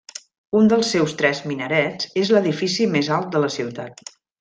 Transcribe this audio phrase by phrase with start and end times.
[0.61, 4.07] Un dels seus tres minarets és l'edifici més alt de la ciutat.